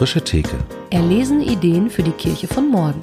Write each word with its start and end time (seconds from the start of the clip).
frische 0.00 0.24
Theke. 0.24 0.56
Erlesen 0.88 1.42
Ideen 1.42 1.90
für 1.90 2.02
die 2.02 2.12
Kirche 2.12 2.48
von 2.48 2.70
morgen. 2.70 3.02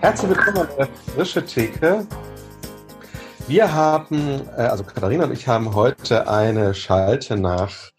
Herzlich 0.00 0.30
willkommen 0.30 0.56
an 0.56 0.68
der 0.78 0.88
frische 1.14 1.44
Theke. 1.44 2.06
Wir 3.46 3.74
haben, 3.74 4.40
äh, 4.56 4.62
also 4.62 4.84
Katharina 4.84 5.24
und 5.24 5.32
ich 5.32 5.46
haben 5.46 5.74
heute 5.74 6.30
eine 6.30 6.72
Schalte 6.72 7.36
nach 7.36 7.90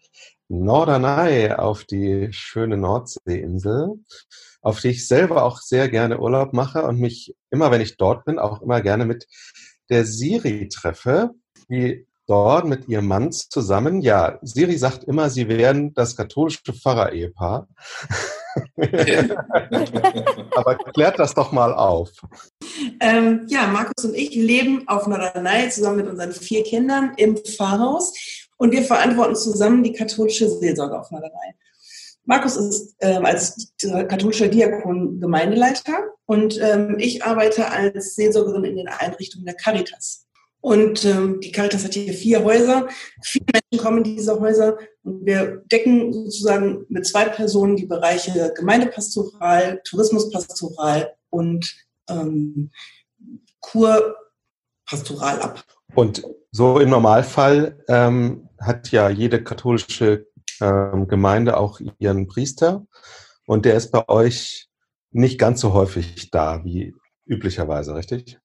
Norderney 0.48 1.52
auf 1.52 1.84
die 1.84 2.32
schöne 2.32 2.76
Nordseeinsel, 2.76 3.90
auf 4.60 4.80
die 4.80 4.88
ich 4.88 5.06
selber 5.06 5.44
auch 5.44 5.58
sehr 5.58 5.88
gerne 5.88 6.18
Urlaub 6.18 6.52
mache 6.52 6.82
und 6.82 6.98
mich 6.98 7.36
immer, 7.50 7.70
wenn 7.70 7.80
ich 7.80 7.96
dort 7.96 8.24
bin, 8.24 8.40
auch 8.40 8.60
immer 8.60 8.80
gerne 8.80 9.06
mit 9.06 9.28
der 9.88 10.04
Siri 10.04 10.68
treffe, 10.68 11.30
die 11.68 12.08
dort 12.30 12.64
mit 12.64 12.88
ihrem 12.88 13.06
Mann 13.06 13.32
zusammen, 13.32 14.00
ja, 14.00 14.38
Siri 14.42 14.78
sagt 14.78 15.04
immer, 15.04 15.28
sie 15.30 15.48
wären 15.48 15.92
das 15.94 16.16
katholische 16.16 16.72
Pfarrer-Ehepaar. 16.72 17.66
Aber 20.56 20.76
klärt 20.76 21.18
das 21.18 21.34
doch 21.34 21.50
mal 21.52 21.74
auf. 21.74 22.10
Ähm, 23.00 23.46
ja, 23.48 23.66
Markus 23.66 24.04
und 24.04 24.14
ich 24.14 24.34
leben 24.34 24.86
auf 24.86 25.06
Norderney 25.06 25.68
zusammen 25.70 25.96
mit 25.98 26.08
unseren 26.08 26.32
vier 26.32 26.62
Kindern 26.62 27.12
im 27.16 27.36
Pfarrhaus 27.36 28.12
und 28.56 28.72
wir 28.72 28.82
verantworten 28.82 29.36
zusammen 29.36 29.82
die 29.82 29.92
katholische 29.92 30.48
Seelsorge 30.48 30.98
auf 30.98 31.10
Norderney. 31.10 31.54
Markus 32.24 32.56
ist 32.56 32.94
ähm, 33.00 33.24
als 33.24 33.72
katholischer 33.80 34.48
Diakon 34.48 35.20
Gemeindeleiter 35.20 36.10
und 36.26 36.60
ähm, 36.60 36.96
ich 36.98 37.24
arbeite 37.24 37.70
als 37.70 38.14
Seelsorgerin 38.14 38.64
in 38.64 38.76
den 38.76 38.88
Einrichtungen 38.88 39.46
der 39.46 39.54
Caritas. 39.54 40.26
Und 40.60 41.04
ähm, 41.06 41.40
die 41.40 41.52
Caritas 41.52 41.84
hat 41.84 41.94
hier 41.94 42.12
vier 42.12 42.44
Häuser. 42.44 42.88
Viele 43.22 43.46
Menschen 43.52 43.84
kommen 43.84 43.98
in 43.98 44.16
diese 44.16 44.38
Häuser 44.38 44.76
und 45.02 45.24
wir 45.24 45.62
decken 45.72 46.12
sozusagen 46.12 46.84
mit 46.88 47.06
zwei 47.06 47.24
Personen 47.26 47.76
die 47.76 47.86
Bereiche 47.86 48.52
Gemeindepastoral, 48.56 49.80
Tourismuspastoral 49.84 51.14
und 51.30 51.74
ähm, 52.10 52.70
Kurpastoral 53.60 55.40
ab. 55.40 55.64
Und 55.94 56.22
so 56.52 56.78
im 56.78 56.90
Normalfall 56.90 57.82
ähm, 57.88 58.48
hat 58.60 58.90
ja 58.90 59.08
jede 59.08 59.42
katholische 59.42 60.26
ähm, 60.60 61.08
Gemeinde 61.08 61.56
auch 61.56 61.80
ihren 61.98 62.26
Priester 62.26 62.86
und 63.46 63.64
der 63.64 63.74
ist 63.74 63.90
bei 63.90 64.08
euch 64.08 64.68
nicht 65.10 65.38
ganz 65.38 65.60
so 65.60 65.72
häufig 65.72 66.30
da 66.30 66.64
wie 66.64 66.94
üblicherweise, 67.24 67.94
richtig? 67.94 68.38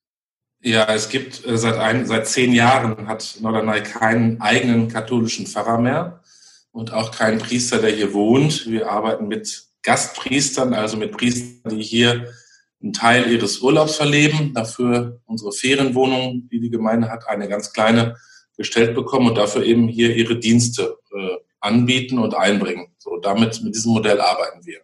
Ja, 0.65 0.91
es 0.91 1.09
gibt 1.09 1.45
äh, 1.45 1.59
seit, 1.59 1.77
ein, 1.77 2.07
seit 2.07 2.27
zehn 2.27 2.51
Jahren 2.51 3.07
hat 3.07 3.37
Norderney 3.39 3.83
keinen 3.83 4.41
eigenen 4.41 4.87
katholischen 4.87 5.45
Pfarrer 5.45 5.77
mehr 5.77 6.23
und 6.71 6.91
auch 6.91 7.11
keinen 7.11 7.37
Priester, 7.37 7.77
der 7.77 7.91
hier 7.91 8.13
wohnt. 8.13 8.65
Wir 8.65 8.89
arbeiten 8.89 9.27
mit 9.27 9.63
Gastpriestern, 9.83 10.73
also 10.73 10.97
mit 10.97 11.11
Priestern, 11.11 11.77
die 11.77 11.83
hier 11.83 12.33
einen 12.81 12.93
Teil 12.93 13.31
ihres 13.31 13.59
Urlaubs 13.59 13.97
verleben, 13.97 14.55
dafür 14.55 15.21
unsere 15.25 15.51
Ferienwohnung, 15.51 16.49
die 16.51 16.59
die 16.59 16.71
Gemeinde 16.71 17.11
hat, 17.11 17.27
eine 17.27 17.47
ganz 17.47 17.71
kleine 17.71 18.15
gestellt 18.57 18.95
bekommen 18.95 19.27
und 19.27 19.35
dafür 19.35 19.63
eben 19.63 19.87
hier 19.87 20.15
ihre 20.15 20.39
Dienste 20.39 20.97
äh, 21.15 21.35
anbieten 21.59 22.17
und 22.17 22.33
einbringen. 22.33 22.87
So, 22.97 23.17
damit, 23.17 23.61
mit 23.61 23.75
diesem 23.75 23.93
Modell 23.93 24.19
arbeiten 24.19 24.65
wir. 24.65 24.81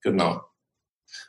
Genau. 0.00 0.40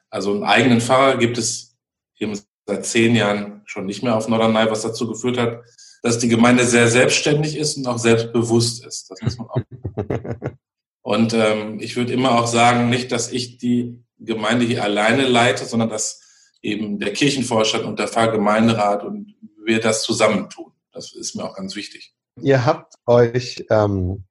Also 0.10 0.34
einen 0.34 0.44
eigenen 0.44 0.82
Pfarrer 0.82 1.18
gibt 1.18 1.38
es 1.38 1.78
eben 2.18 2.36
seit 2.66 2.86
zehn 2.86 3.16
Jahren 3.16 3.62
schon 3.66 3.86
nicht 3.86 4.04
mehr 4.04 4.16
auf 4.16 4.28
Norderney, 4.28 4.70
was 4.70 4.82
dazu 4.82 5.08
geführt 5.08 5.38
hat, 5.38 5.64
dass 6.02 6.20
die 6.20 6.28
Gemeinde 6.28 6.66
sehr 6.66 6.88
selbstständig 6.88 7.58
ist 7.58 7.78
und 7.78 7.88
auch 7.88 7.98
selbstbewusst 7.98 8.86
ist. 8.86 9.10
Das 9.10 9.22
muss 9.22 9.38
man 9.38 9.48
auch. 9.48 9.62
und 11.02 11.34
ähm, 11.34 11.80
ich 11.80 11.96
würde 11.96 12.14
immer 12.14 12.40
auch 12.40 12.48
sagen, 12.48 12.90
nicht, 12.90 13.12
dass 13.12 13.32
ich 13.32 13.58
die 13.58 14.04
Gemeinde 14.20 14.66
hier 14.66 14.84
alleine 14.84 15.28
leite, 15.28 15.66
sondern 15.66 15.90
dass 15.90 16.22
eben 16.62 17.00
der 17.00 17.14
Kirchenvorstand 17.14 17.86
und 17.86 18.00
der 18.00 18.08
Pfarrgemeinderat 18.08 19.04
und 19.04 19.36
wir 19.64 19.80
das 19.80 20.04
zusammentun. 20.04 20.72
Das 20.92 21.14
ist 21.14 21.36
mir 21.36 21.44
auch 21.44 21.56
ganz 21.56 21.76
wichtig. 21.76 22.14
Ihr 22.42 22.66
habt 22.66 22.96
euch 23.06 23.66
ähm, 23.70 24.26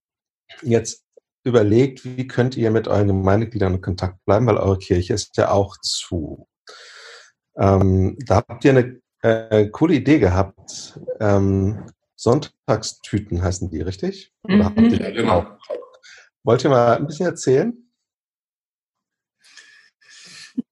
jetzt 0.62 1.04
überlegt, 1.44 2.04
wie 2.04 2.26
könnt 2.26 2.56
ihr 2.56 2.70
mit 2.70 2.88
euren 2.88 3.08
Gemeindegliedern 3.08 3.74
in 3.74 3.80
Kontakt 3.80 4.24
bleiben, 4.24 4.46
weil 4.46 4.56
eure 4.56 4.78
Kirche 4.78 5.14
ist 5.14 5.36
ja 5.36 5.50
auch 5.50 5.76
zu. 5.80 6.48
Ähm, 7.56 8.16
da 8.26 8.36
habt 8.36 8.64
ihr 8.64 8.70
eine 8.70 9.00
äh, 9.22 9.66
coole 9.68 9.94
Idee 9.94 10.18
gehabt. 10.18 10.98
Ähm, 11.20 11.86
Sonntagstüten 12.16 13.42
heißen 13.42 13.70
die, 13.70 13.80
richtig? 13.80 14.32
Oder 14.42 14.66
habt 14.66 14.78
ihr, 14.78 15.00
ja, 15.00 15.10
genau. 15.10 15.46
Wollt 16.42 16.64
ihr 16.64 16.70
mal 16.70 16.96
ein 16.96 17.06
bisschen 17.06 17.26
erzählen? 17.26 17.72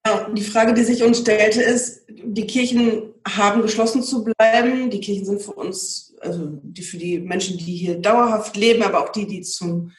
Ja, 0.07 0.29
die 0.31 0.43
Frage, 0.43 0.75
die 0.75 0.85
sich 0.85 1.03
uns 1.03 1.19
stellte, 1.19 1.63
ist, 1.63 2.05
die 2.09 2.47
Kirchen 2.47 3.15
haben 3.27 3.63
geschlossen 3.63 4.03
zu 4.03 4.25
bleiben. 4.25 4.91
Die 4.91 5.01
Kirchen 5.01 5.25
sind 5.25 5.43
für 5.43 5.53
uns, 5.53 6.15
also 6.21 6.61
die, 6.63 6.83
für 6.83 6.99
die 6.99 7.19
Menschen, 7.19 7.59
die 7.59 7.77
hier 7.77 7.99
dauerhaft 7.99 8.57
leben, 8.57 8.83
aber 8.83 9.03
auch 9.03 9.11
die, 9.11 9.27
die 9.27 9.43
zum 9.43 9.93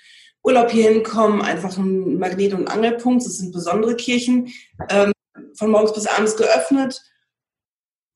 Urlaub 0.43 0.71
hier 0.71 0.89
hinkommen, 0.89 1.41
einfach 1.41 1.77
ein 1.77 2.17
Magnet- 2.17 2.53
und 2.53 2.67
Angelpunkt. 2.67 3.25
Das 3.25 3.37
sind 3.37 3.53
besondere 3.53 3.95
Kirchen. 3.95 4.49
Ähm, 4.89 5.11
von 5.55 5.71
morgens 5.71 5.93
bis 5.93 6.07
abends 6.07 6.35
geöffnet 6.35 7.01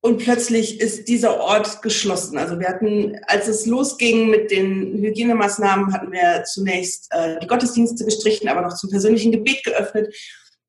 und 0.02 0.20
plötzlich 0.20 0.80
ist 0.80 1.08
dieser 1.08 1.40
Ort 1.40 1.82
geschlossen. 1.82 2.38
Also 2.38 2.60
wir 2.60 2.70
hatten, 2.70 3.20
als 3.28 3.48
es 3.48 3.66
losging 3.66 4.30
mit 4.30 4.52
den 4.52 5.02
Hygienemaßnahmen, 5.02 5.94
hatten 5.94 6.12
wir 6.12 6.44
zunächst 6.46 7.08
äh, 7.12 7.40
die 7.40 7.48
Gottesdienste 7.48 8.06
gestrichen, 8.06 8.48
aber 8.48 8.62
noch 8.62 8.76
zum 8.76 8.90
persönlichen 8.90 9.32
Gebet 9.32 9.64
geöffnet. 9.64 10.16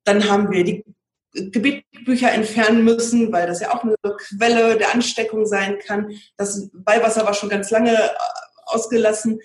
Dann 0.03 0.29
haben 0.29 0.51
wir 0.51 0.63
die 0.63 0.83
Gebetbücher 1.33 2.31
entfernen 2.31 2.83
müssen, 2.83 3.31
weil 3.31 3.45
das 3.45 3.61
ja 3.61 3.73
auch 3.73 3.83
eine 3.83 3.95
Quelle 4.17 4.77
der 4.77 4.93
Ansteckung 4.93 5.45
sein 5.45 5.77
kann. 5.79 6.11
Das 6.35 6.69
Weihwasser 6.73 7.23
war 7.23 7.35
schon 7.35 7.49
ganz 7.49 7.69
lange 7.69 7.93
äh, 7.93 8.09
ausgelassen. 8.65 9.39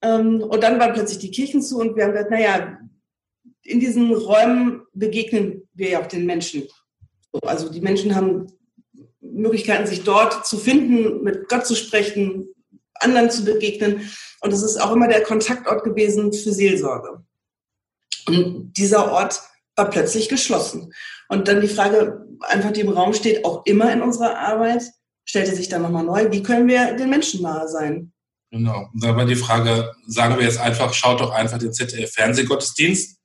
Ähm, 0.00 0.42
und 0.42 0.62
dann 0.62 0.80
waren 0.80 0.94
plötzlich 0.94 1.18
die 1.18 1.30
Kirchen 1.30 1.60
zu 1.60 1.78
und 1.78 1.94
wir 1.94 2.04
haben 2.04 2.12
gesagt, 2.12 2.30
naja, 2.30 2.78
in 3.62 3.80
diesen 3.80 4.14
Räumen 4.14 4.82
begegnen 4.94 5.67
wir 5.78 5.90
ja 5.90 6.00
auch 6.00 6.06
den 6.06 6.26
Menschen. 6.26 6.68
Also 7.42 7.70
die 7.70 7.80
Menschen 7.80 8.14
haben 8.14 8.46
Möglichkeiten, 9.20 9.86
sich 9.86 10.04
dort 10.04 10.46
zu 10.46 10.58
finden, 10.58 11.22
mit 11.22 11.48
Gott 11.48 11.66
zu 11.66 11.74
sprechen, 11.74 12.48
anderen 12.94 13.30
zu 13.30 13.44
begegnen. 13.44 14.10
Und 14.40 14.52
es 14.52 14.62
ist 14.62 14.80
auch 14.80 14.92
immer 14.92 15.08
der 15.08 15.22
Kontaktort 15.22 15.84
gewesen 15.84 16.32
für 16.32 16.52
Seelsorge. 16.52 17.24
Und 18.26 18.72
dieser 18.74 19.10
Ort 19.10 19.40
war 19.76 19.90
plötzlich 19.90 20.28
geschlossen. 20.28 20.92
Und 21.28 21.48
dann 21.48 21.60
die 21.60 21.68
Frage, 21.68 22.26
einfach 22.40 22.72
die 22.72 22.80
im 22.80 22.88
Raum 22.88 23.14
steht, 23.14 23.44
auch 23.44 23.64
immer 23.66 23.92
in 23.92 24.02
unserer 24.02 24.38
Arbeit, 24.38 24.82
stellte 25.24 25.54
sich 25.54 25.68
dann 25.68 25.82
nochmal 25.82 26.04
neu, 26.04 26.30
wie 26.30 26.42
können 26.42 26.68
wir 26.68 26.94
den 26.94 27.10
Menschen 27.10 27.42
nahe 27.42 27.68
sein? 27.68 28.12
Genau. 28.50 28.88
Und 28.92 29.04
da 29.04 29.14
war 29.14 29.26
die 29.26 29.36
Frage, 29.36 29.92
sagen 30.06 30.38
wir 30.38 30.44
jetzt 30.44 30.58
einfach, 30.58 30.94
schaut 30.94 31.20
doch 31.20 31.32
einfach 31.32 31.58
den 31.58 31.72
ZDF-Fernsehgottesdienst 31.72 33.17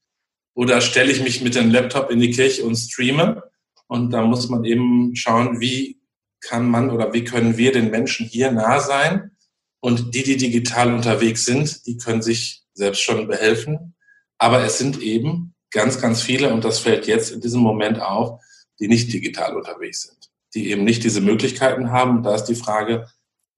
oder 0.54 0.82
stelle 0.82 1.12
ich 1.12 1.22
mich 1.22 1.42
mit 1.42 1.56
dem 1.56 1.72
Laptop 1.72 2.12
in 2.12 2.20
die 2.20 2.32
Kirche 2.32 2.64
und 2.64 2.76
streame? 2.76 3.44
Und 3.88 4.12
da 4.12 4.22
muss 4.22 4.50
man 4.50 4.64
eben 4.66 5.16
schauen, 5.16 5.60
wie 5.60 6.00
kann 6.42 6.70
man 6.70 6.90
oder 6.90 7.14
wie 7.14 7.24
können 7.24 7.58
wir 7.58 7.72
den 7.72 7.90
Menschen 7.90 8.26
hier 8.26 8.52
nah 8.52 8.80
sein? 8.80 9.32
Und 9.80 10.16
die, 10.16 10.24
die 10.24 10.38
digital 10.38 10.94
unterwegs 10.94 11.46
sind, 11.46 11.86
die 11.86 11.98
können 11.98 12.22
sich 12.22 12.64
selbst 12.74 13.02
schon 13.02 13.28
behelfen. 13.28 13.96
Aber 14.38 14.64
es 14.64 14.78
sind 14.78 15.02
eben 15.02 15.54
ganz, 15.72 16.00
ganz 16.00 16.22
viele, 16.22 16.54
und 16.54 16.64
das 16.64 16.80
fällt 16.80 17.08
jetzt 17.08 17.32
in 17.32 17.42
diesem 17.42 17.62
Moment 17.62 18.00
auf, 18.00 18.42
die 18.80 18.88
nicht 18.88 19.12
digital 19.12 19.56
unterwegs 19.56 20.04
sind, 20.04 20.30
die 20.54 20.70
eben 20.70 20.84
nicht 20.84 21.04
diese 21.04 21.22
Möglichkeiten 21.22 21.92
haben. 21.92 22.18
Und 22.18 22.24
da 22.24 22.36
ist 22.36 22.46
die 22.46 22.56
Frage, 22.56 23.08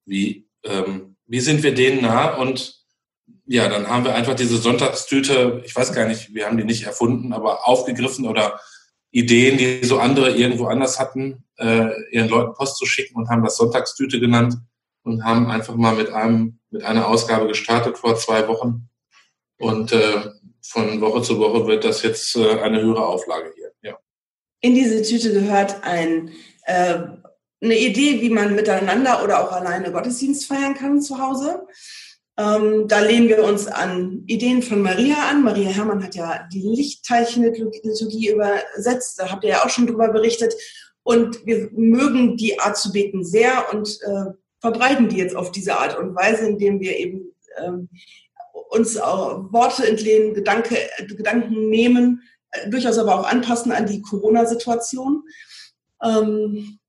wie, 0.06 0.48
ähm, 0.64 1.16
wie 1.28 1.40
sind 1.40 1.64
wir 1.64 1.74
denen 1.74 2.02
nah? 2.02 2.36
Und 2.36 2.85
ja, 3.48 3.70
dann 3.70 3.88
haben 3.88 4.06
wir 4.06 4.16
einfach 4.16 4.36
diese 4.36 4.58
Sonntagstüte, 4.58 5.62
ich 5.66 5.76
weiß 5.76 5.94
gar 5.94 6.08
nicht, 6.08 6.34
wir 6.34 6.46
haben 6.46 6.58
die 6.58 6.64
nicht 6.64 6.84
erfunden, 6.84 7.34
aber 7.34 7.68
aufgegriffen 7.68 8.28
oder 8.28 8.60
Ideen, 9.12 9.58
die 9.58 9.86
so 9.86 10.00
andere 10.00 10.32
irgendwo 10.32 10.66
anders 10.66 11.00
hatten, 11.00 11.46
äh, 11.58 11.90
ihren 12.12 12.28
Leuten 12.28 12.54
Post 12.54 12.78
zu 12.78 12.86
schicken 12.86 13.16
und 13.16 13.30
haben 13.30 13.44
das 13.44 13.58
Sonntagstüte 13.58 14.20
genannt 14.20 14.58
und 15.04 15.24
haben 15.24 15.50
einfach 15.50 15.76
mal 15.76 15.96
mit 15.96 16.10
einem, 16.10 16.60
mit 16.70 16.84
einer 16.84 17.08
Ausgabe 17.08 17.48
gestartet 17.48 17.98
vor 17.98 18.18
zwei 18.18 18.48
Wochen. 18.48 18.90
Und 19.58 19.94
äh, 19.94 20.32
von 20.64 21.00
Woche 21.00 21.22
zu 21.22 21.40
Woche 21.40 21.68
wird 21.68 21.86
das 21.86 22.02
jetzt 22.02 22.36
äh, 22.36 22.60
eine 22.60 22.82
höhere 22.82 23.06
Auflage 23.06 23.54
hier. 23.56 23.72
Ja. 23.84 23.98
In 24.62 24.74
diese 24.74 25.02
Tüte 25.04 25.32
gehört 25.32 25.84
ein, 25.84 26.32
äh, 26.64 26.98
eine 27.62 27.80
Idee, 27.80 28.22
wie 28.22 28.32
man 28.32 28.56
miteinander 28.56 29.24
oder 29.24 29.44
auch 29.44 29.52
alleine 29.52 29.92
Gottesdienst 29.92 30.48
feiern 30.48 30.74
kann 30.74 31.02
zu 31.02 31.20
Hause. 31.20 31.66
Ähm, 32.38 32.88
da 32.88 33.00
lehnen 33.00 33.30
wir 33.30 33.44
uns 33.44 33.68
an 33.68 34.24
Ideen 34.28 34.62
von 34.62 34.82
Maria 34.82 35.30
an. 35.30 35.44
Maria 35.44 35.70
Herrmann 35.70 36.04
hat 36.04 36.16
ja 36.16 36.48
die 36.52 36.62
Lichtteilchen-Liturgie 36.62 38.30
übersetzt. 38.30 39.20
Da 39.20 39.32
habt 39.32 39.44
ihr 39.44 39.52
ja 39.52 39.64
auch 39.64 39.70
schon 39.70 39.88
drüber 39.88 40.10
berichtet. 40.10 40.54
Und 41.04 41.46
wir 41.46 41.70
mögen 41.72 42.36
die 42.36 42.60
Art 42.60 42.78
zu 42.78 42.92
beten 42.92 43.24
sehr 43.24 43.72
und 43.72 44.00
äh, 44.02 44.32
verbreiten 44.60 45.08
die 45.08 45.18
jetzt 45.18 45.36
auf 45.36 45.52
diese 45.52 45.78
Art 45.78 45.98
und 45.98 46.16
Weise, 46.16 46.48
indem 46.48 46.80
wir 46.80 46.98
eben 46.98 47.32
ähm, 47.64 47.90
uns 48.70 48.98
auch 48.98 49.52
Worte 49.54 49.88
entlehnen, 49.88 50.34
Gedanke, 50.34 50.78
Gedanken 51.08 51.70
nehmen, 51.70 52.24
äh, 52.52 52.70
durchaus 52.70 52.98
aber 52.98 53.20
auch 53.20 53.26
anpassen 53.26 53.72
an 53.72 53.86
die 53.86 54.02
Corona-Situation. 54.02 55.24
Ähm, 56.04 56.80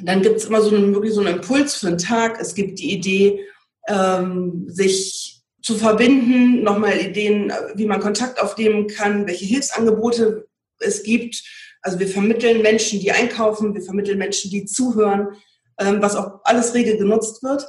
dann 0.00 0.22
gibt 0.22 0.36
es 0.36 0.46
immer 0.46 0.60
so 0.60 0.74
einen, 0.74 0.92
wirklich 0.92 1.14
so 1.14 1.20
einen 1.20 1.36
Impuls 1.36 1.76
für 1.76 1.86
den 1.86 1.98
Tag. 1.98 2.40
Es 2.40 2.54
gibt 2.54 2.80
die 2.80 2.92
Idee, 2.92 3.46
ähm, 3.88 4.64
sich 4.68 5.42
zu 5.62 5.76
verbinden, 5.76 6.62
nochmal 6.62 6.98
Ideen, 6.98 7.52
wie 7.74 7.86
man 7.86 8.00
Kontakt 8.00 8.40
aufnehmen 8.40 8.86
kann, 8.86 9.26
welche 9.26 9.46
Hilfsangebote 9.46 10.46
es 10.78 11.02
gibt. 11.02 11.42
Also 11.80 11.98
wir 11.98 12.08
vermitteln 12.08 12.62
Menschen, 12.62 13.00
die 13.00 13.12
einkaufen, 13.12 13.74
wir 13.74 13.82
vermitteln 13.82 14.18
Menschen, 14.18 14.50
die 14.50 14.66
zuhören, 14.66 15.36
ähm, 15.78 16.02
was 16.02 16.16
auch 16.16 16.40
alles 16.44 16.74
rege 16.74 16.98
genutzt 16.98 17.42
wird. 17.42 17.66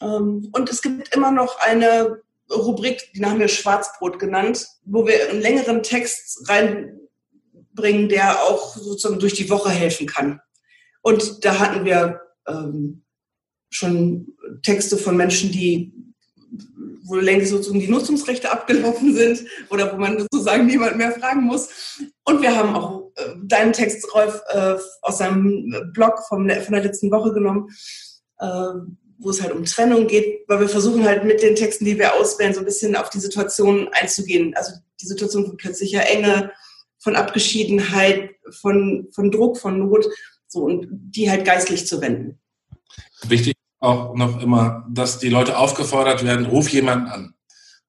Ähm, 0.00 0.50
und 0.52 0.70
es 0.70 0.82
gibt 0.82 1.14
immer 1.14 1.30
noch 1.30 1.58
eine 1.60 2.20
Rubrik, 2.50 3.12
die 3.14 3.24
haben 3.24 3.40
wir 3.40 3.48
Schwarzbrot 3.48 4.18
genannt, 4.18 4.66
wo 4.84 5.06
wir 5.06 5.30
einen 5.30 5.40
längeren 5.40 5.82
Text 5.82 6.48
reinbringen, 6.48 8.08
der 8.08 8.42
auch 8.42 8.76
sozusagen 8.76 9.18
durch 9.18 9.34
die 9.34 9.50
Woche 9.50 9.70
helfen 9.70 10.06
kann. 10.06 10.40
Und 11.02 11.44
da 11.44 11.58
hatten 11.58 11.84
wir 11.84 12.20
ähm, 12.46 13.04
schon 13.70 14.34
Texte 14.62 14.96
von 14.96 15.16
Menschen, 15.16 15.52
die 15.52 15.92
wo 17.08 17.16
längst 17.16 17.50
sozusagen 17.50 17.80
die 17.80 17.88
Nutzungsrechte 17.88 18.50
abgelaufen 18.50 19.14
sind 19.14 19.40
oder 19.70 19.92
wo 19.92 19.96
man 19.96 20.18
sozusagen 20.18 20.66
niemand 20.66 20.96
mehr 20.96 21.12
fragen 21.12 21.42
muss. 21.42 21.68
Und 22.24 22.42
wir 22.42 22.54
haben 22.54 22.74
auch 22.74 23.10
äh, 23.16 23.34
deinen 23.42 23.72
Text, 23.72 24.06
Rolf, 24.14 24.40
äh, 24.50 24.76
aus 25.02 25.18
seinem 25.18 25.90
Blog 25.94 26.18
vom, 26.28 26.48
von 26.48 26.74
der 26.74 26.82
letzten 26.84 27.10
Woche 27.10 27.32
genommen, 27.32 27.70
äh, 28.38 28.46
wo 29.18 29.30
es 29.30 29.42
halt 29.42 29.52
um 29.52 29.64
Trennung 29.64 30.06
geht, 30.06 30.44
weil 30.48 30.60
wir 30.60 30.68
versuchen 30.68 31.04
halt 31.04 31.24
mit 31.24 31.42
den 31.42 31.56
Texten, 31.56 31.86
die 31.86 31.98
wir 31.98 32.14
auswählen, 32.14 32.54
so 32.54 32.60
ein 32.60 32.66
bisschen 32.66 32.94
auf 32.94 33.10
die 33.10 33.20
Situation 33.20 33.88
einzugehen. 33.92 34.54
Also 34.54 34.72
die 35.00 35.06
Situation 35.06 35.46
von 35.46 35.56
plötzlicher 35.56 36.06
Enge, 36.08 36.52
von 36.98 37.16
Abgeschiedenheit, 37.16 38.30
von, 38.50 39.08
von 39.12 39.30
Druck, 39.30 39.58
von 39.58 39.78
Not, 39.78 40.06
so 40.46 40.60
und 40.60 40.86
die 40.90 41.30
halt 41.30 41.44
geistlich 41.44 41.86
zu 41.86 42.00
wenden. 42.00 42.38
Wichtig 43.26 43.57
auch 43.80 44.14
noch 44.14 44.40
immer, 44.40 44.86
dass 44.88 45.18
die 45.18 45.28
Leute 45.28 45.56
aufgefordert 45.56 46.24
werden, 46.24 46.46
ruf 46.46 46.68
jemanden 46.68 47.06
an. 47.06 47.34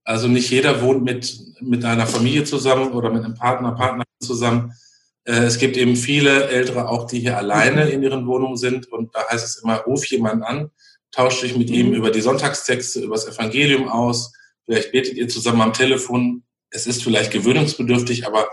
Also 0.04 0.28
nicht 0.28 0.50
jeder 0.50 0.82
wohnt 0.82 1.04
mit, 1.04 1.40
mit 1.62 1.86
einer 1.86 2.08
Familie 2.08 2.44
zusammen 2.44 2.92
oder 2.92 3.12
mit 3.12 3.24
einem 3.24 3.36
Partner, 3.36 3.74
Partner 3.74 4.04
zusammen. 4.20 4.74
Äh, 5.26 5.44
es 5.44 5.58
gibt 5.58 5.78
eben 5.78 5.96
viele 5.96 6.48
Ältere 6.48 6.90
auch, 6.90 7.08
die 7.08 7.20
hier 7.20 7.38
alleine 7.38 7.90
in 7.90 8.04
ihren 8.04 8.26
Wohnungen 8.26 8.58
sind 8.58 8.92
und 8.92 9.16
da 9.16 9.28
heißt 9.30 9.46
es 9.46 9.64
immer, 9.64 9.78
ruf 9.82 10.06
jemanden 10.06 10.44
an, 10.44 10.72
tauscht 11.12 11.44
dich 11.44 11.56
mit 11.56 11.70
ihm 11.70 11.90
mhm. 11.90 11.94
über 11.94 12.12
die 12.12 12.22
Sonntagstexte, 12.22 13.02
über 13.02 13.16
das 13.16 13.28
Evangelium 13.28 13.88
aus, 13.88 14.34
vielleicht 14.66 14.92
betet 14.92 15.16
ihr 15.16 15.28
zusammen 15.28 15.62
am 15.62 15.74
Telefon. 15.74 16.44
Es 16.70 16.86
ist 16.86 17.04
vielleicht 17.04 17.32
gewöhnungsbedürftig, 17.32 18.28
aber 18.28 18.48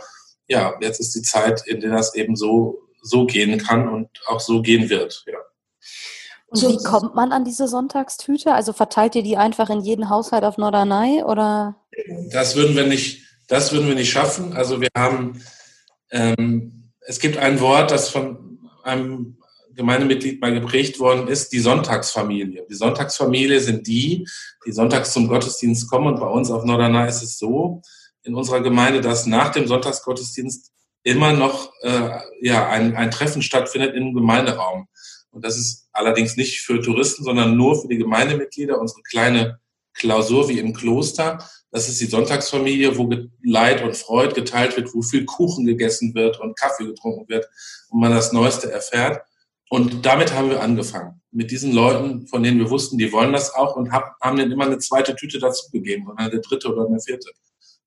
ja, 0.48 0.74
jetzt 0.80 1.00
ist 1.00 1.14
die 1.14 1.22
Zeit, 1.22 1.66
in 1.66 1.80
der 1.80 1.90
das 1.90 2.14
eben 2.14 2.36
so, 2.36 2.82
so 3.02 3.26
gehen 3.26 3.58
kann 3.58 3.88
und 3.88 4.08
auch 4.26 4.40
so 4.40 4.62
gehen 4.62 4.88
wird. 4.88 5.24
Ja. 5.26 5.38
Und 6.64 6.72
wie 6.72 6.84
kommt 6.84 7.14
man 7.14 7.32
an 7.32 7.44
diese 7.44 7.68
Sonntagstüte? 7.68 8.52
Also 8.52 8.72
verteilt 8.72 9.14
ihr 9.14 9.22
die 9.22 9.36
einfach 9.36 9.70
in 9.70 9.80
jeden 9.80 10.08
Haushalt 10.08 10.44
auf 10.44 10.58
Norderney 10.58 11.22
oder? 11.24 11.76
Das 12.32 12.56
würden 12.56 12.76
wir 12.76 12.86
nicht, 12.86 13.22
das 13.48 13.72
würden 13.72 13.88
wir 13.88 13.94
nicht 13.94 14.10
schaffen. 14.10 14.54
Also 14.54 14.80
wir 14.80 14.88
haben, 14.96 15.42
ähm, 16.10 16.90
es 17.00 17.20
gibt 17.20 17.36
ein 17.36 17.60
Wort, 17.60 17.90
das 17.90 18.08
von 18.08 18.58
einem 18.82 19.36
Gemeindemitglied 19.74 20.40
mal 20.40 20.54
geprägt 20.54 20.98
worden 20.98 21.28
ist, 21.28 21.52
die 21.52 21.60
Sonntagsfamilie. 21.60 22.66
Die 22.68 22.74
Sonntagsfamilie 22.74 23.60
sind 23.60 23.86
die, 23.86 24.26
die 24.64 24.72
sonntags 24.72 25.12
zum 25.12 25.28
Gottesdienst 25.28 25.88
kommen. 25.90 26.14
Und 26.14 26.20
bei 26.20 26.26
uns 26.26 26.50
auf 26.50 26.64
Norderney 26.64 27.06
ist 27.08 27.22
es 27.22 27.38
so, 27.38 27.82
in 28.22 28.34
unserer 28.34 28.60
Gemeinde, 28.60 29.00
dass 29.00 29.26
nach 29.26 29.50
dem 29.50 29.68
Sonntagsgottesdienst 29.68 30.72
immer 31.02 31.32
noch 31.32 31.72
äh, 31.82 32.10
ja, 32.40 32.68
ein, 32.68 32.96
ein 32.96 33.10
Treffen 33.10 33.42
stattfindet 33.42 33.94
im 33.94 34.12
Gemeinderaum. 34.14 34.88
Und 35.36 35.44
das 35.44 35.58
ist 35.58 35.86
allerdings 35.92 36.38
nicht 36.38 36.62
für 36.62 36.80
Touristen, 36.80 37.22
sondern 37.22 37.58
nur 37.58 37.78
für 37.78 37.88
die 37.88 37.98
Gemeindemitglieder, 37.98 38.80
unsere 38.80 39.02
kleine 39.02 39.60
Klausur 39.92 40.48
wie 40.48 40.58
im 40.58 40.72
Kloster. 40.72 41.46
Das 41.70 41.90
ist 41.90 42.00
die 42.00 42.06
Sonntagsfamilie, 42.06 42.96
wo 42.96 43.12
Leid 43.42 43.84
und 43.84 43.98
Freud 43.98 44.32
geteilt 44.32 44.78
wird, 44.78 44.94
wo 44.94 45.02
viel 45.02 45.26
Kuchen 45.26 45.66
gegessen 45.66 46.14
wird 46.14 46.40
und 46.40 46.58
Kaffee 46.58 46.86
getrunken 46.86 47.28
wird 47.28 47.46
und 47.90 48.00
man 48.00 48.12
das 48.12 48.32
Neueste 48.32 48.72
erfährt. 48.72 49.26
Und 49.68 50.06
damit 50.06 50.32
haben 50.32 50.48
wir 50.48 50.62
angefangen. 50.62 51.20
Mit 51.32 51.50
diesen 51.50 51.72
Leuten, 51.72 52.26
von 52.28 52.42
denen 52.42 52.58
wir 52.58 52.70
wussten, 52.70 52.96
die 52.96 53.12
wollen 53.12 53.34
das 53.34 53.52
auch 53.54 53.76
und 53.76 53.92
haben 53.92 54.36
denen 54.38 54.52
immer 54.52 54.64
eine 54.64 54.78
zweite 54.78 55.14
Tüte 55.16 55.38
dazugegeben 55.38 56.08
oder 56.08 56.18
eine 56.18 56.40
dritte 56.40 56.72
oder 56.72 56.86
eine 56.86 56.98
vierte. 56.98 57.28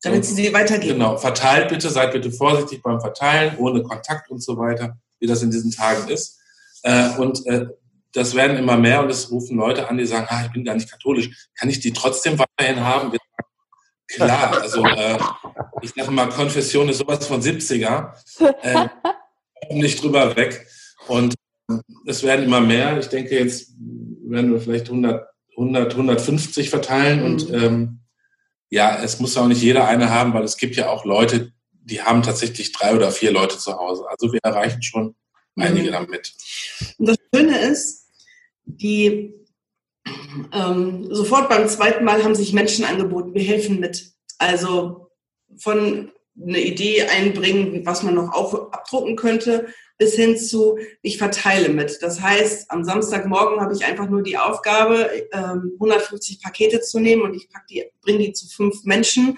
Damit 0.03 0.23
sie 0.23 0.35
sie 0.35 0.53
weitergeben. 0.53 0.99
Genau. 0.99 1.17
Verteilt 1.17 1.69
bitte, 1.69 1.89
seid 1.89 2.11
bitte 2.11 2.31
vorsichtig 2.31 2.83
beim 2.83 3.01
Verteilen, 3.01 3.57
ohne 3.57 3.81
Kontakt 3.81 4.29
und 4.29 4.43
so 4.43 4.55
weiter, 4.55 4.99
wie 5.19 5.25
das 5.25 5.41
in 5.41 5.49
diesen 5.49 5.71
Tagen 5.71 6.07
ist. 6.09 6.38
Äh, 6.83 7.09
und 7.17 7.45
äh, 7.47 7.67
das 8.13 8.35
werden 8.35 8.57
immer 8.57 8.77
mehr 8.77 9.03
und 9.03 9.09
es 9.09 9.29
rufen 9.29 9.57
Leute 9.57 9.87
an, 9.87 9.97
die 9.97 10.05
sagen, 10.05 10.27
ah, 10.29 10.43
ich 10.45 10.51
bin 10.51 10.63
gar 10.63 10.75
nicht 10.75 10.89
katholisch. 10.89 11.49
Kann 11.57 11.69
ich 11.69 11.79
die 11.79 11.93
trotzdem 11.93 12.39
weiterhin 12.39 12.83
haben? 12.83 13.11
Klar, 14.07 14.59
also 14.61 14.83
äh, 14.83 15.17
ich 15.81 15.93
sage 15.95 16.11
mal, 16.11 16.29
Konfession 16.29 16.89
ist 16.89 16.97
sowas 16.97 17.27
von 17.27 17.41
70er. 17.41 18.13
Äh, 18.63 18.87
nicht 19.69 20.01
drüber 20.01 20.35
weg. 20.35 20.65
Und 21.07 21.35
äh, 21.69 21.75
es 22.07 22.23
werden 22.23 22.45
immer 22.45 22.61
mehr. 22.61 22.97
Ich 22.97 23.07
denke, 23.07 23.37
jetzt 23.37 23.73
werden 24.25 24.51
wir 24.51 24.59
vielleicht 24.59 24.87
100, 24.87 25.27
100 25.51 25.91
150 25.91 26.69
verteilen. 26.69 27.19
Mhm. 27.19 27.25
Und 27.25 27.53
ähm, 27.53 27.99
ja, 28.69 28.99
es 29.03 29.19
muss 29.19 29.37
auch 29.37 29.47
nicht 29.47 29.61
jeder 29.61 29.87
eine 29.87 30.09
haben, 30.09 30.33
weil 30.33 30.43
es 30.43 30.57
gibt 30.57 30.75
ja 30.75 30.89
auch 30.89 31.05
Leute, 31.05 31.51
die 31.71 32.01
haben 32.01 32.23
tatsächlich 32.23 32.71
drei 32.71 32.95
oder 32.95 33.11
vier 33.11 33.31
Leute 33.31 33.57
zu 33.57 33.77
Hause. 33.77 34.05
Also 34.09 34.31
wir 34.31 34.39
erreichen 34.43 34.81
schon 34.81 35.15
einige 35.61 35.89
mhm. 35.89 35.93
damit. 35.93 36.33
Und 36.97 37.09
das 37.09 37.17
Schöne 37.33 37.59
ist, 37.59 38.07
die 38.65 39.33
ähm, 40.53 41.07
sofort 41.13 41.49
beim 41.49 41.67
zweiten 41.67 42.03
Mal 42.05 42.23
haben 42.23 42.35
sich 42.35 42.53
Menschen 42.53 42.85
angeboten, 42.85 43.33
wir 43.33 43.43
helfen 43.43 43.79
mit. 43.79 44.11
Also 44.37 45.11
von 45.57 46.11
eine 46.41 46.61
Idee 46.61 47.03
einbringen, 47.03 47.85
was 47.85 48.03
man 48.03 48.15
noch 48.15 48.31
auf, 48.33 48.53
abdrucken 48.73 49.15
könnte, 49.15 49.67
bis 49.97 50.15
hin 50.15 50.37
zu, 50.37 50.77
ich 51.01 51.17
verteile 51.17 51.69
mit. 51.69 52.01
Das 52.01 52.21
heißt, 52.21 52.71
am 52.71 52.85
Samstagmorgen 52.85 53.59
habe 53.59 53.73
ich 53.73 53.83
einfach 53.83 54.09
nur 54.09 54.23
die 54.23 54.37
Aufgabe, 54.37 55.09
ähm, 55.33 55.73
150 55.73 56.41
Pakete 56.41 56.79
zu 56.79 56.99
nehmen 56.99 57.23
und 57.23 57.33
ich 57.35 57.49
die, 57.69 57.83
bringe 58.01 58.19
die 58.19 58.31
zu 58.31 58.47
fünf 58.47 58.85
Menschen 58.85 59.37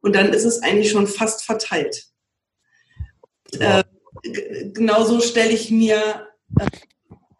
und 0.00 0.14
dann 0.14 0.32
ist 0.32 0.44
es 0.44 0.62
eigentlich 0.62 0.90
schon 0.90 1.06
fast 1.06 1.44
verteilt. 1.44 2.08
Ja. 3.54 3.82
Genauso 4.22 5.20
stelle 5.20 5.52
ich 5.52 5.70
mir 5.70 6.28
äh, 6.58 6.66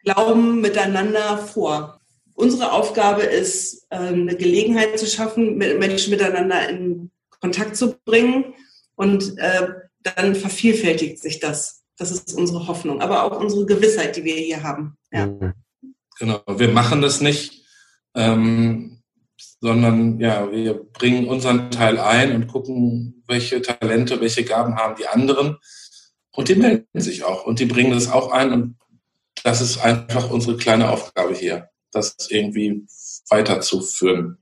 Glauben 0.04 0.60
miteinander 0.60 1.38
vor. 1.38 2.00
Unsere 2.34 2.72
Aufgabe 2.72 3.22
ist, 3.22 3.86
äh, 3.90 3.96
eine 3.96 4.36
Gelegenheit 4.36 4.98
zu 4.98 5.06
schaffen, 5.06 5.58
Menschen 5.58 6.10
miteinander 6.10 6.68
in 6.68 7.10
Kontakt 7.40 7.76
zu 7.76 7.96
bringen 8.04 8.54
und 8.96 9.38
äh, 9.38 9.68
dann 10.02 10.34
vervielfältigt 10.34 11.20
sich 11.20 11.38
das. 11.38 11.82
Das 11.96 12.10
ist 12.10 12.34
unsere 12.34 12.66
Hoffnung, 12.66 13.00
aber 13.00 13.22
auch 13.22 13.38
unsere 13.38 13.66
Gewissheit, 13.66 14.16
die 14.16 14.24
wir 14.24 14.34
hier 14.34 14.62
haben. 14.62 14.96
Ja. 15.12 15.28
Genau, 16.18 16.42
wir 16.48 16.68
machen 16.68 17.00
das 17.00 17.20
nicht, 17.20 17.64
ähm, 18.14 19.02
sondern 19.60 20.18
ja, 20.18 20.50
wir 20.50 20.74
bringen 20.74 21.28
unseren 21.28 21.70
Teil 21.70 21.98
ein 21.98 22.34
und 22.34 22.48
gucken, 22.48 23.22
welche 23.28 23.62
Talente, 23.62 24.20
welche 24.20 24.44
Gaben 24.44 24.76
haben 24.76 24.96
die 24.96 25.06
anderen 25.06 25.58
und 26.34 26.48
die 26.48 26.54
melden 26.54 27.00
sich 27.00 27.24
auch 27.24 27.46
und 27.46 27.58
die 27.58 27.66
bringen 27.66 27.92
das 27.92 28.10
auch 28.10 28.30
ein. 28.30 28.52
Und 28.52 28.76
das 29.44 29.60
ist 29.60 29.78
einfach 29.78 30.30
unsere 30.30 30.56
kleine 30.56 30.90
Aufgabe 30.90 31.34
hier, 31.34 31.70
das 31.90 32.16
irgendwie 32.28 32.86
weiterzuführen. 33.28 34.38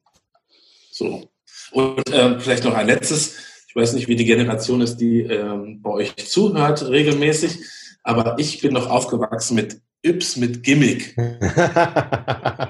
So. 0.91 1.29
Und 1.73 2.11
äh, 2.11 2.39
vielleicht 2.41 2.65
noch 2.65 2.75
ein 2.75 2.87
letztes. 2.87 3.37
Ich 3.69 3.77
weiß 3.77 3.93
nicht, 3.93 4.09
wie 4.09 4.17
die 4.17 4.25
Generation 4.25 4.81
ist, 4.81 4.97
die 4.97 5.21
äh, 5.21 5.77
bei 5.81 5.91
euch 5.91 6.17
zuhört 6.17 6.83
regelmäßig, 6.89 7.61
aber 8.03 8.37
ich 8.39 8.61
bin 8.61 8.73
noch 8.73 8.91
aufgewachsen 8.91 9.55
mit 9.55 9.81
Yps 10.03 10.37
mit 10.37 10.63
Gimmick. 10.63 11.17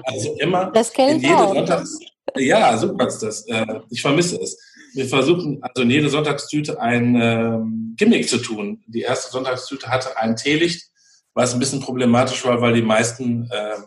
also 0.03 0.35
immer 0.37 0.69
das 0.71 0.91
in 0.91 1.21
jede 1.21 1.37
Sonntags 1.37 1.97
ja, 2.37 2.77
super 2.77 3.07
ist 3.07 3.19
das. 3.19 3.45
Äh, 3.47 3.79
ich 3.89 4.01
vermisse 4.01 4.37
es 4.37 4.57
wir 4.93 5.05
versuchen 5.07 5.59
also 5.61 5.83
in 5.83 5.89
jede 5.89 6.09
Sonntagstüte 6.09 6.79
ein 6.79 7.15
ähm, 7.19 7.95
Gimmick 7.97 8.27
zu 8.27 8.37
tun. 8.37 8.83
Die 8.87 9.01
erste 9.01 9.31
Sonntagstüte 9.31 9.87
hatte 9.87 10.17
ein 10.17 10.35
Teelicht, 10.35 10.89
was 11.33 11.53
ein 11.53 11.59
bisschen 11.59 11.79
problematisch 11.79 12.43
war, 12.45 12.61
weil 12.61 12.73
die 12.73 12.81
meisten 12.81 13.49
äh, 13.51 13.77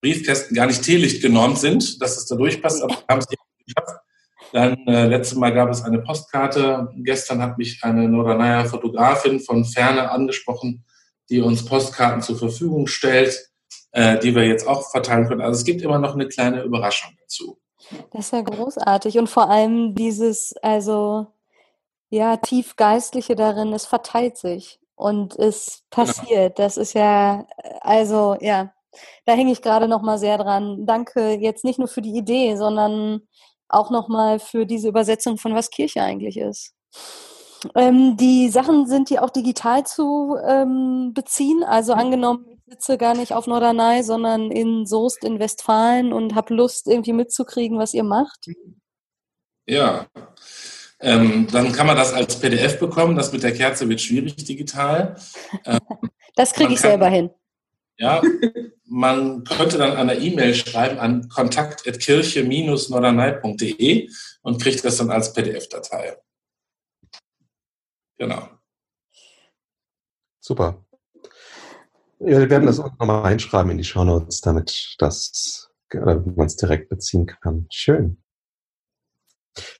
Briefkästen 0.00 0.56
gar 0.56 0.66
nicht 0.66 0.82
Teelicht 0.82 1.22
genormt 1.22 1.58
sind, 1.58 2.00
dass 2.00 2.16
es 2.16 2.26
da 2.26 2.36
durchpasst, 2.36 2.82
aber 2.82 2.94
wir 2.94 3.04
haben 3.08 3.18
es 3.18 3.26
geschafft. 3.26 4.00
Dann 4.52 4.86
äh, 4.86 5.06
letztes 5.06 5.36
Mal 5.36 5.52
gab 5.52 5.68
es 5.70 5.82
eine 5.82 6.00
Postkarte. 6.00 6.88
Gestern 6.96 7.42
hat 7.42 7.58
mich 7.58 7.80
eine 7.82 8.08
Norderneier 8.08 8.64
Fotografin 8.64 9.40
von 9.40 9.64
Ferne 9.64 10.10
angesprochen, 10.10 10.84
die 11.28 11.40
uns 11.40 11.64
Postkarten 11.64 12.22
zur 12.22 12.38
Verfügung 12.38 12.86
stellt, 12.86 13.50
äh, 13.92 14.18
die 14.18 14.34
wir 14.34 14.46
jetzt 14.46 14.66
auch 14.66 14.90
verteilen 14.90 15.28
können. 15.28 15.42
Also 15.42 15.58
es 15.58 15.64
gibt 15.64 15.82
immer 15.82 15.98
noch 15.98 16.14
eine 16.14 16.28
kleine 16.28 16.62
Überraschung 16.62 17.10
dazu. 17.20 17.60
Das 18.12 18.26
ist 18.26 18.32
ja 18.32 18.42
großartig. 18.42 19.18
Und 19.18 19.28
vor 19.28 19.50
allem 19.50 19.94
dieses, 19.94 20.54
also, 20.62 21.26
ja, 22.10 22.36
tiefgeistliche 22.38 23.36
darin, 23.36 23.72
es 23.72 23.86
verteilt 23.86 24.36
sich 24.38 24.80
und 24.96 25.36
es 25.38 25.84
Genau. 25.90 26.06
passiert. 26.06 26.58
Das 26.58 26.76
ist 26.76 26.94
ja, 26.94 27.46
also, 27.80 28.36
ja, 28.40 28.72
da 29.26 29.32
hänge 29.34 29.52
ich 29.52 29.62
gerade 29.62 29.88
noch 29.88 30.02
mal 30.02 30.18
sehr 30.18 30.38
dran. 30.38 30.86
Danke 30.86 31.34
jetzt 31.34 31.64
nicht 31.64 31.78
nur 31.78 31.88
für 31.88 32.02
die 32.02 32.16
Idee, 32.16 32.56
sondern 32.56 33.22
auch 33.68 33.90
noch 33.90 34.08
mal 34.08 34.38
für 34.40 34.66
diese 34.66 34.88
Übersetzung 34.88 35.38
von 35.38 35.54
was 35.54 35.70
Kirche 35.70 36.02
eigentlich 36.02 36.38
ist. 36.38 36.74
Ähm, 37.74 38.16
die 38.16 38.48
Sachen 38.50 38.86
sind 38.86 39.10
die 39.10 39.18
auch 39.18 39.30
digital 39.30 39.84
zu 39.84 40.36
ähm, 40.46 41.12
beziehen. 41.14 41.64
Also 41.64 41.92
angenommen, 41.92 42.46
ich 42.50 42.57
sitze 42.68 42.98
gar 42.98 43.14
nicht 43.16 43.32
auf 43.32 43.46
Norderney, 43.46 44.02
sondern 44.02 44.50
in 44.50 44.84
Soest 44.86 45.24
in 45.24 45.38
Westfalen 45.38 46.12
und 46.12 46.34
habe 46.34 46.52
Lust, 46.54 46.86
irgendwie 46.86 47.12
mitzukriegen, 47.14 47.78
was 47.78 47.94
ihr 47.94 48.04
macht. 48.04 48.46
Ja. 49.66 50.06
Ähm, 51.00 51.46
dann 51.52 51.70
kann 51.72 51.86
man 51.86 51.96
das 51.96 52.12
als 52.12 52.38
PDF 52.40 52.78
bekommen. 52.80 53.16
Das 53.16 53.32
mit 53.32 53.42
der 53.42 53.54
Kerze 53.54 53.88
wird 53.88 54.00
schwierig 54.00 54.36
digital. 54.44 55.16
Ähm, 55.64 55.78
Das 56.34 56.52
kriege 56.52 56.72
ich 56.72 56.80
kann- 56.80 56.90
selber 56.90 57.08
hin. 57.08 57.30
ja, 57.96 58.22
man 58.84 59.42
könnte 59.42 59.76
dann 59.76 59.96
eine 59.96 60.14
E-Mail 60.16 60.54
schreiben 60.54 61.00
an 61.00 61.28
kontakt.kirche-norderney.de 61.28 64.08
und 64.42 64.62
kriegt 64.62 64.84
das 64.84 64.98
dann 64.98 65.10
als 65.10 65.32
PDF-Datei. 65.32 66.16
Genau. 68.18 68.48
Super. 70.38 70.84
Wir 72.20 72.50
werden 72.50 72.66
das 72.66 72.80
auch 72.80 72.90
nochmal 72.98 73.22
reinschreiben 73.22 73.70
in 73.70 73.78
die 73.78 73.84
Shownotes, 73.84 74.40
damit 74.40 74.96
das, 74.98 75.70
äh, 75.90 75.98
man 75.98 76.46
es 76.46 76.56
direkt 76.56 76.88
beziehen 76.88 77.26
kann. 77.26 77.66
Schön. 77.70 78.22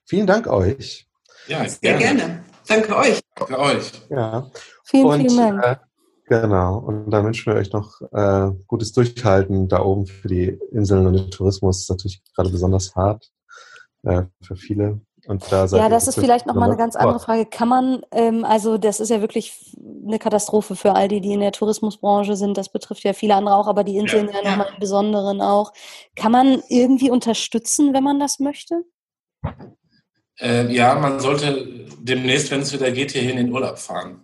Vielen 0.05 0.27
Dank 0.27 0.47
euch. 0.47 1.07
Ja, 1.47 1.67
Sehr 1.67 1.97
gerne. 1.97 2.43
Danke 2.67 2.95
euch. 2.95 3.19
Danke 3.35 3.59
euch. 3.59 3.91
Ja. 4.09 4.49
Vielen, 4.85 5.05
Und, 5.05 5.21
vielen 5.21 5.37
Dank. 5.37 5.63
Äh, 5.63 5.75
genau. 6.27 6.77
Und 6.77 7.09
dann 7.11 7.25
wünschen 7.25 7.51
wir 7.51 7.59
euch 7.59 7.71
noch 7.73 8.01
äh, 8.11 8.51
gutes 8.67 8.93
Durchhalten 8.93 9.67
da 9.67 9.81
oben 9.81 10.05
für 10.05 10.27
die 10.27 10.59
Inseln 10.71 11.07
und 11.07 11.13
den 11.13 11.31
Tourismus. 11.31 11.77
Das 11.77 11.83
ist 11.83 11.89
natürlich 11.89 12.23
gerade 12.35 12.49
besonders 12.49 12.95
hart 12.95 13.31
äh, 14.03 14.23
für 14.41 14.55
viele. 14.55 15.01
Und 15.29 15.43
da 15.51 15.65
Ja, 15.67 15.89
das 15.89 16.07
ist 16.07 16.15
vielleicht 16.19 16.47
noch 16.47 16.55
mal 16.55 16.65
eine 16.65 16.75
ganz 16.75 16.95
andere 16.95 17.19
Frage. 17.19 17.45
Kann 17.45 17.67
man, 17.67 18.01
ähm, 18.11 18.43
also 18.43 18.79
das 18.79 18.99
ist 18.99 19.09
ja 19.09 19.21
wirklich 19.21 19.77
eine 20.03 20.17
Katastrophe 20.17 20.75
für 20.75 20.95
all 20.95 21.07
die, 21.07 21.21
die 21.21 21.33
in 21.33 21.39
der 21.39 21.51
Tourismusbranche 21.51 22.35
sind. 22.35 22.57
Das 22.57 22.69
betrifft 22.69 23.03
ja 23.03 23.13
viele 23.13 23.35
andere 23.35 23.55
auch, 23.55 23.67
aber 23.67 23.83
die 23.83 23.95
Inseln 23.97 24.27
ja, 24.33 24.41
Ja. 24.43 24.49
nochmal 24.49 24.69
im 24.73 24.79
Besonderen 24.79 25.39
auch. 25.39 25.71
Kann 26.15 26.31
man 26.31 26.63
irgendwie 26.67 27.11
unterstützen, 27.11 27.93
wenn 27.93 28.03
man 28.03 28.19
das 28.19 28.39
möchte? 28.39 28.81
Äh, 30.39 30.73
ja, 30.73 30.95
man 30.95 31.19
sollte 31.19 31.85
demnächst, 32.01 32.49
wenn 32.49 32.61
es 32.61 32.73
wieder 32.73 32.89
geht, 32.89 33.11
hierhin 33.11 33.37
in 33.37 33.45
den 33.47 33.53
Urlaub 33.53 33.77
fahren. 33.77 34.23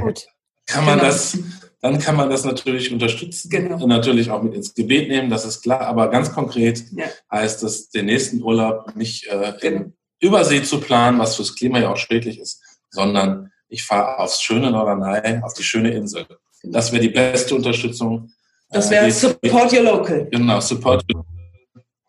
Gut. 0.00 0.26
Kann 0.66 0.84
man 0.84 0.98
Genau. 1.00 1.08
das, 1.10 1.38
dann 1.80 1.98
kann 1.98 2.14
man 2.16 2.30
das 2.30 2.44
natürlich 2.44 2.92
unterstützen. 2.92 3.48
Genau. 3.50 3.82
Und 3.82 3.88
natürlich 3.88 4.30
auch 4.30 4.42
mit 4.42 4.54
ins 4.54 4.74
Gebet 4.74 5.08
nehmen, 5.08 5.28
das 5.28 5.44
ist 5.44 5.62
klar. 5.62 5.80
Aber 5.82 6.08
ganz 6.10 6.32
konkret 6.32 6.84
Ja. 6.92 7.06
heißt 7.32 7.64
es, 7.64 7.90
den 7.90 8.06
nächsten 8.06 8.42
Urlaub 8.42 8.94
nicht 8.94 9.26
äh, 9.26 9.52
Genau. 9.60 9.76
in 9.78 9.96
Übersee 10.20 10.62
zu 10.62 10.80
planen, 10.80 11.18
was 11.18 11.36
fürs 11.36 11.54
Klima 11.54 11.78
ja 11.78 11.90
auch 11.92 11.96
schädlich 11.96 12.38
ist, 12.38 12.62
sondern 12.90 13.50
ich 13.68 13.84
fahre 13.84 14.18
aufs 14.18 14.40
schöne 14.42 14.70
Norderney, 14.70 15.42
auf 15.42 15.54
die 15.54 15.62
schöne 15.62 15.90
Insel. 15.90 16.26
Das 16.62 16.90
wäre 16.92 17.02
die 17.02 17.10
beste 17.10 17.54
Unterstützung. 17.54 18.30
Das 18.70 18.88
Äh, 18.88 18.90
wäre 18.92 19.06
die- 19.06 19.12
Support 19.12 19.72
Your 19.72 19.82
Local. 19.82 20.28
Genau, 20.30 20.60
Support 20.60 21.04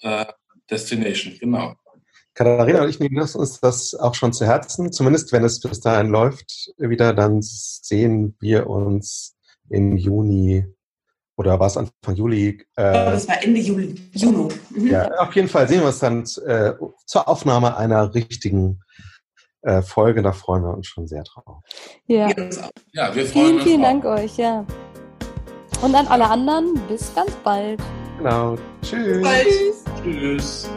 äh, 0.01 0.25
Destination, 0.69 1.33
genau. 1.39 1.73
Katharina 2.33 2.83
und 2.83 2.89
ich 2.89 2.99
nehmen 2.99 3.15
das- 3.15 3.35
uns 3.35 3.59
das 3.59 3.95
auch 3.95 4.13
schon 4.15 4.31
zu 4.33 4.45
Herzen. 4.45 4.91
Zumindest 4.91 5.31
wenn 5.31 5.43
es 5.43 5.59
bis 5.59 5.79
dahin 5.79 6.07
läuft 6.09 6.71
wieder, 6.77 7.13
dann 7.13 7.39
sehen 7.41 8.35
wir 8.39 8.67
uns 8.67 9.35
im 9.69 9.97
Juni 9.97 10.65
oder 11.37 11.59
war 11.59 11.67
es 11.67 11.77
Anfang 11.77 12.15
Juli? 12.15 12.65
Äh, 12.75 12.93
Das 12.93 13.27
war 13.27 13.41
Ende 13.41 13.59
Juli. 13.59 13.95
Juni. 14.11 14.53
Mhm. 14.71 14.87
ja, 14.87 15.07
auf 15.19 15.33
jeden 15.35 15.47
Fall 15.47 15.67
sehen 15.67 15.81
wir 15.81 15.87
uns 15.87 15.99
dann 15.99 16.23
äh, 16.45 16.73
zur 17.05 17.27
Aufnahme 17.27 17.77
einer 17.77 18.13
richtigen 18.13 18.81
äh, 19.61 19.81
Folge. 19.81 20.23
Da 20.23 20.31
freuen 20.33 20.63
wir 20.63 20.73
uns 20.73 20.87
schon 20.87 21.07
sehr 21.07 21.23
drauf. 21.23 21.63
Ja. 22.07 22.29
Ja, 22.93 23.15
wir 23.15 23.25
freuen 23.25 23.27
Vielen, 23.27 23.55
uns. 23.55 23.63
vielen 23.63 23.81
auch. 23.81 23.87
Dank 23.87 24.05
euch, 24.05 24.37
ja. 24.37 24.65
Und 25.83 25.93
an 25.93 26.07
alle 26.07 26.27
anderen, 26.27 26.73
bis 26.87 27.13
ganz 27.13 27.31
bald. 27.43 27.79
Genau. 28.17 28.57
Tschüss. 28.81 29.21
Bald. 29.21 29.47
Tschüss. 30.03 30.67